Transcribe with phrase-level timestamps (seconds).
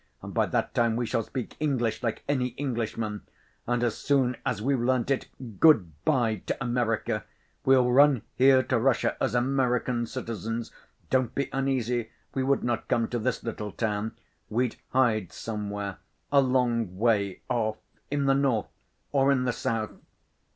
[0.23, 3.21] And by that time we shall speak English like any Englishman.
[3.67, 7.23] And as soon as we've learnt it—good‐by to America!
[7.65, 10.71] We'll run here to Russia as American citizens.
[11.11, 14.13] Don't be uneasy—we would not come to this little town.
[14.49, 15.99] We'd hide somewhere,
[16.31, 17.77] a long way off,
[18.09, 18.69] in the north
[19.11, 19.91] or in the south.